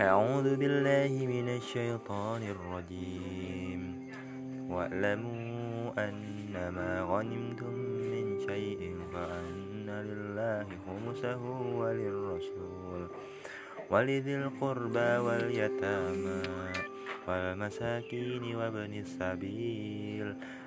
[0.00, 4.10] أعوذ بالله من الشيطان الرجيم.
[4.70, 7.74] واعلموا أنما غنمتم
[8.10, 11.42] من شيء فأن لله خمسه
[11.78, 13.02] وللرسول
[13.90, 16.42] ولذي القربى واليتامى
[17.28, 20.36] والمساكين وابن السبيل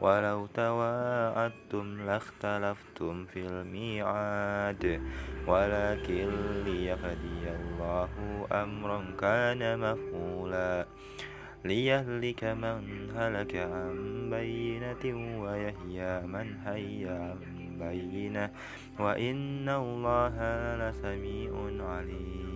[0.00, 5.02] ولو تواعدتم لاختلفتم في الميعاد.
[5.46, 6.28] ولكن
[6.64, 8.08] ليقضي الله
[8.52, 10.86] أمرا كان مفعولا.
[11.64, 15.04] ليهلك من هلك عن بينة
[15.42, 17.38] ويحيى من حي عن
[17.78, 18.50] بينة.
[18.98, 20.36] وإن الله
[20.76, 21.50] لسميع
[21.88, 22.55] عليم.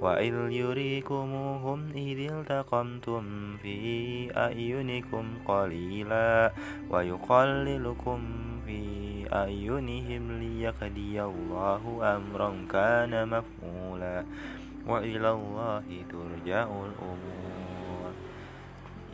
[0.00, 3.78] وإذ يريكموهم إذ التقمتم في
[4.36, 6.52] أعينكم قليلا
[6.90, 8.20] ويقللكم
[8.66, 8.82] في
[9.32, 11.82] أعينهم ليقضي الله
[12.16, 14.24] أمرا كان مفعولا
[14.86, 17.65] وإلى الله ترجع الأمور.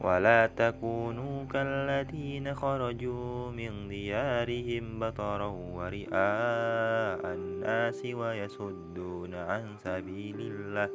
[0.00, 10.90] ولا تكونوا كالذين خرجوا من ديارهم بطرا ورئاء الناس ويصدون عن سبيل الله.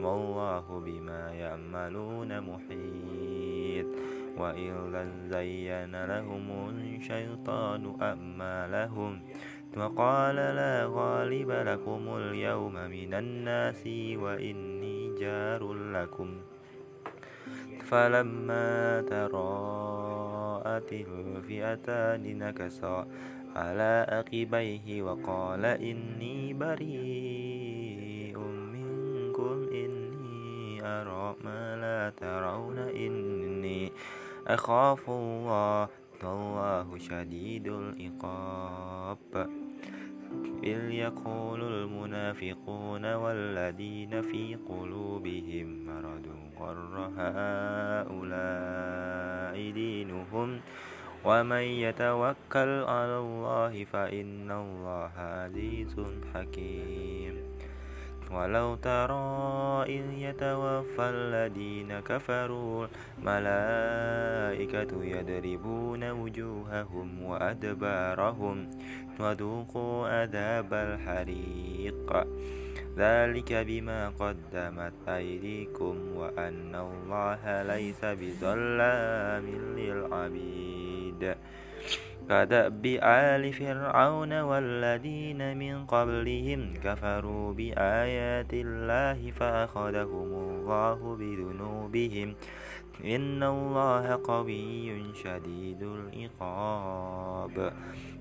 [0.00, 3.86] والله بما يعملون محيط.
[4.38, 9.22] وإذا زين لهم الشيطان أعمالهم.
[9.76, 13.86] وقال لا غالب لكم اليوم من الناس
[14.16, 16.51] وإني جار لكم.
[17.92, 22.84] فلما تراءت الفئتان نكص
[23.56, 28.38] على عقبيه وقال إني بريء
[28.74, 33.92] منكم إني أرى ما لا ترون إني
[34.46, 35.88] أخاف الله
[36.24, 39.50] والله شديد العقاب.
[40.64, 48.50] إذ يقول المنافقون والذين في قلوبهم مرض غر هؤلاء
[49.70, 50.60] دينهم
[51.24, 55.96] ومن يتوكل على الله فإن الله عزيز
[56.34, 57.34] حكيم
[58.32, 62.86] ولو ترى إذ يتوفى الذين كفروا
[63.18, 68.70] الملائكة يضربون وجوههم وأدبارهم
[69.20, 72.26] وذوقوا عذاب الحريق
[72.96, 81.34] ذلك بما قدمت أيديكم وأن الله ليس بظلام للعبيد.
[82.28, 92.34] كدأب آل فرعون والذين من قبلهم كفروا بآيات الله فأخذهم الله بذنوبهم.
[93.04, 97.72] إن الله قوي شديد العقاب.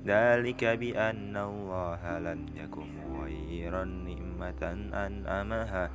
[0.06, 2.90] ذلك بأن الله لم يكن
[3.22, 4.31] غير نعمة
[4.94, 5.90] أنعمها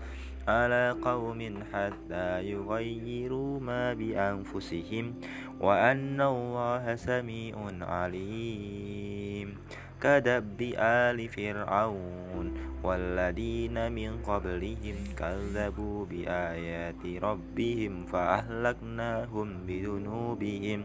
[0.49, 1.41] على قوم
[1.73, 5.15] حتى يغيروا ما بأنفسهم
[5.61, 9.59] وأن الله سميع عليم.
[10.03, 12.47] كدب آل فرعون
[12.85, 20.85] والذين من قبلهم كذبوا بآيات ربهم فأهلكناهم بذنوبهم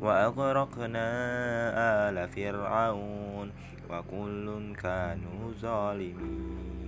[0.00, 1.08] وأغرقنا
[2.08, 3.48] آل فرعون
[3.90, 4.46] وكل
[4.82, 6.87] كانوا ظالمين.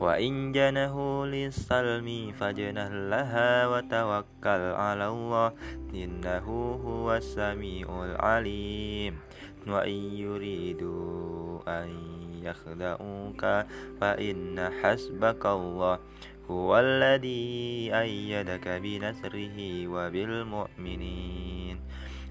[0.00, 5.52] وإن جنه للسلم فجنه لها وتوكل على الله.
[5.94, 6.46] إنه
[6.84, 9.18] هو السميع العليم.
[9.68, 11.88] وإن يريدوا أن
[12.42, 13.42] يخدعوك
[14.00, 15.98] فإن حسبك الله.
[16.50, 19.58] هو الذي أيدك بنصره
[19.88, 21.76] وبالمؤمنين.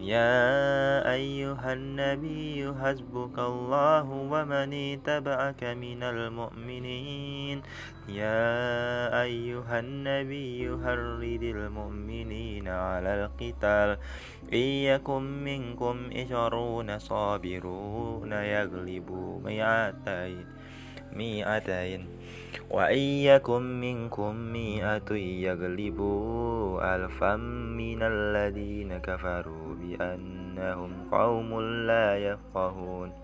[0.00, 7.62] يا أيها النبي حسبك الله ومن اتبعك من المؤمنين.
[8.08, 13.98] يا أيها النبي هرد المؤمنين على القتال.
[14.52, 20.63] إن يكن منكم عشرون صابرون يغلبوا مئتين
[21.16, 22.06] مئتين
[22.70, 27.36] وإن يكن منكم مئة يغلبوا ألفا
[27.76, 33.23] من الذين كفروا بأنهم قوم لا يفقهون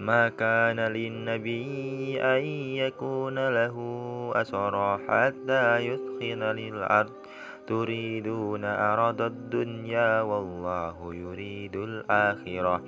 [0.00, 2.44] ما كان للنبي أن
[2.76, 3.76] يكون له
[4.34, 7.12] أسرى حتى يثخن للأرض.
[7.66, 12.82] تريدون أرض الدنيا والله يريد الآخرة.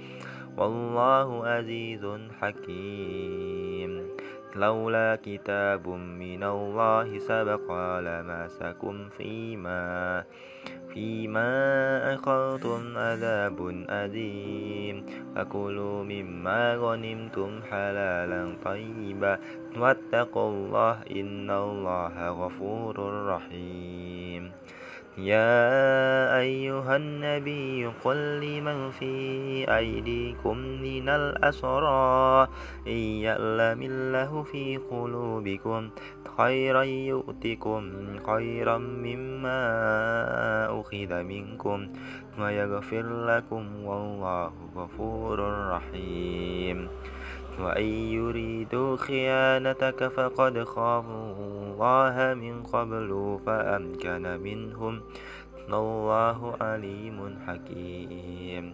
[0.57, 2.07] والله عزيز
[2.41, 4.20] حكيم.
[4.57, 10.25] لولا كتاب من الله سبق لمسكم فيما
[10.95, 15.07] فيما أخذتم عذاب أليم.
[15.37, 19.39] فكلوا مما غنمتم حلالا طيبا.
[19.77, 24.53] واتقوا الله إن الله غفور رحيم.
[25.19, 29.15] يا أيها النبي قل لمن في
[29.77, 32.49] أيديكم من الأسرى
[32.87, 35.91] إن يعلم الله في قلوبكم
[36.39, 37.83] خيرا يؤتكم
[38.27, 39.61] خيرا مما
[40.81, 41.89] أخذ منكم
[42.41, 46.89] ويغفر لكم والله غفور رحيم
[47.61, 55.01] وإن يريدوا خيانتك فقد خافوا الله من قبل فأمكن منهم
[55.73, 57.19] الله عليم
[57.49, 58.65] حكيم.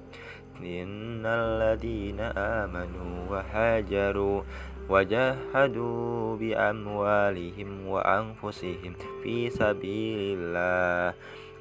[0.59, 4.43] إن الذين آمنوا وهاجروا
[4.91, 11.15] وجاهدوا بأموالهم وأنفسهم في سبيل الله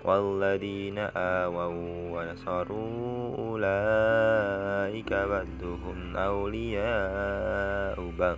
[0.06, 8.38] والذين آووا ونصروا أولئك بعضهم أولياء بعض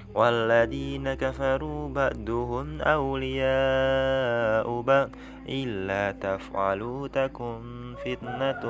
[0.15, 5.09] والذين كفروا بعدهم أولياء بعض
[5.49, 8.63] إلا تفعلوا تكن فتنة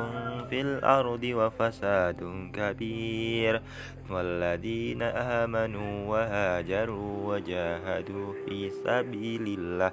[0.49, 3.61] في الأرض وفساد كبير.
[4.09, 9.91] والذين آمنوا وهاجروا وجاهدوا في سبيل الله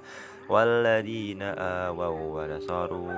[0.48, 3.12] والذين آووا ونصروا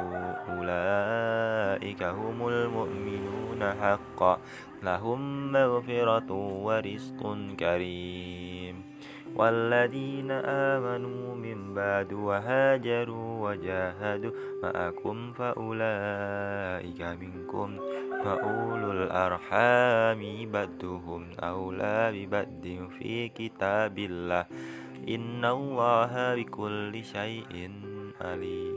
[0.48, 4.38] أولئك هم المؤمنون حقا.
[4.82, 6.32] لهم مغفرة
[6.64, 8.90] ورزق كريم
[9.36, 14.32] والذين آمنوا من بعد وهاجروا وجاهدوا
[14.62, 17.76] معكم فأولئك منكم
[18.24, 20.20] فأولو الأرحام
[20.52, 24.46] بدهم أولى ببد في كتاب الله
[25.08, 27.70] إن الله بكل شيء
[28.20, 28.69] عليم